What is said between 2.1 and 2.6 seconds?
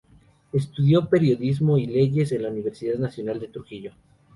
en la